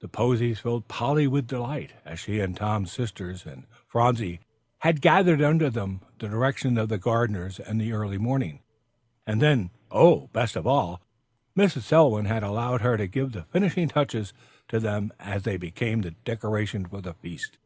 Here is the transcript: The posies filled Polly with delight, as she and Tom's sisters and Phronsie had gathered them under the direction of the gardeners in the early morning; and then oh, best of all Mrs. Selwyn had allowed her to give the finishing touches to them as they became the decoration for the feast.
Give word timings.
The 0.00 0.08
posies 0.08 0.58
filled 0.60 0.88
Polly 0.88 1.26
with 1.26 1.46
delight, 1.46 1.94
as 2.04 2.20
she 2.20 2.38
and 2.38 2.54
Tom's 2.54 2.92
sisters 2.92 3.46
and 3.46 3.64
Phronsie 3.86 4.40
had 4.80 5.00
gathered 5.00 5.38
them 5.38 5.48
under 5.54 5.70
the 5.70 6.00
direction 6.28 6.76
of 6.76 6.90
the 6.90 6.98
gardeners 6.98 7.58
in 7.58 7.78
the 7.78 7.92
early 7.92 8.18
morning; 8.18 8.60
and 9.26 9.40
then 9.40 9.70
oh, 9.90 10.28
best 10.34 10.54
of 10.54 10.66
all 10.66 11.00
Mrs. 11.56 11.84
Selwyn 11.84 12.26
had 12.26 12.42
allowed 12.42 12.82
her 12.82 12.98
to 12.98 13.06
give 13.06 13.32
the 13.32 13.44
finishing 13.44 13.88
touches 13.88 14.34
to 14.68 14.78
them 14.78 15.14
as 15.18 15.44
they 15.44 15.56
became 15.56 16.02
the 16.02 16.10
decoration 16.10 16.84
for 16.84 17.00
the 17.00 17.14
feast. 17.14 17.56